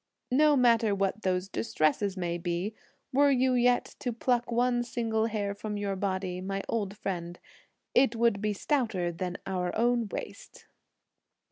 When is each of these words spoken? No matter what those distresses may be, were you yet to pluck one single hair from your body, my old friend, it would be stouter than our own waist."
No 0.31 0.57
matter 0.57 0.95
what 0.95 1.21
those 1.21 1.47
distresses 1.47 2.17
may 2.17 2.39
be, 2.39 2.73
were 3.13 3.29
you 3.29 3.53
yet 3.53 3.95
to 3.99 4.11
pluck 4.11 4.51
one 4.51 4.81
single 4.81 5.27
hair 5.27 5.53
from 5.53 5.77
your 5.77 5.95
body, 5.95 6.41
my 6.41 6.63
old 6.67 6.97
friend, 6.97 7.37
it 7.93 8.15
would 8.15 8.41
be 8.41 8.51
stouter 8.51 9.11
than 9.11 9.37
our 9.45 9.75
own 9.75 10.07
waist." 10.09 10.65